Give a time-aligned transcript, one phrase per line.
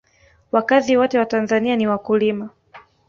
[0.51, 2.49] wakazi wote wa tanzania ni wakulima